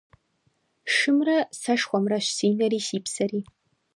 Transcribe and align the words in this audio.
Шымрэ 0.95 1.37
сэшхуэмрэщ 1.61 2.25
си 2.35 2.47
нэри 2.57 2.79
си 2.87 2.97
псэри. 3.03 3.41